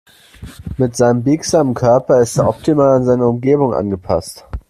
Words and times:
Mit 0.77 0.95
seinem 0.95 1.21
biegsamen 1.21 1.75
Körper 1.75 2.21
ist 2.21 2.39
er 2.39 2.49
optimal 2.49 2.95
an 2.95 3.05
seine 3.05 3.27
Umwelt 3.27 3.75
angepasst. 3.75 4.45